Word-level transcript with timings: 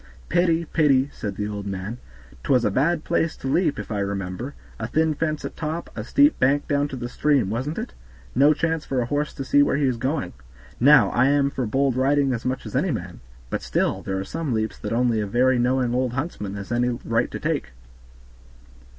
"Pity! 0.29 0.65
pity!" 0.65 1.11
said 1.13 1.35
the 1.35 1.47
old 1.47 1.67
man; 1.67 1.99
"'twas 2.41 2.65
a 2.65 2.71
bad 2.71 3.03
place 3.03 3.37
to 3.37 3.47
leap, 3.47 3.77
if 3.77 3.91
I 3.91 3.99
remember; 3.99 4.55
a 4.79 4.87
thin 4.87 5.13
fence 5.13 5.45
at 5.45 5.55
top, 5.55 5.91
a 5.95 6.03
steep 6.03 6.39
bank 6.39 6.67
down 6.67 6.87
to 6.87 6.95
the 6.95 7.07
stream, 7.07 7.51
wasn't 7.51 7.77
it? 7.77 7.93
No 8.33 8.51
chance 8.51 8.83
for 8.83 8.99
a 9.01 9.05
horse 9.05 9.31
to 9.35 9.43
see 9.45 9.61
where 9.61 9.75
he 9.75 9.85
is 9.85 9.97
going. 9.97 10.33
Now, 10.79 11.11
I 11.11 11.27
am 11.27 11.51
for 11.51 11.67
bold 11.67 11.95
riding 11.95 12.33
as 12.33 12.45
much 12.45 12.65
as 12.65 12.75
any 12.75 12.89
man, 12.89 13.19
but 13.51 13.61
still 13.61 14.01
there 14.01 14.17
are 14.19 14.23
some 14.25 14.55
leaps 14.55 14.79
that 14.79 14.91
only 14.91 15.21
a 15.21 15.27
very 15.27 15.59
knowing 15.59 15.93
old 15.93 16.13
huntsman 16.13 16.55
has 16.55 16.71
any 16.71 16.89
right 17.05 17.29
to 17.29 17.39
take. 17.39 17.69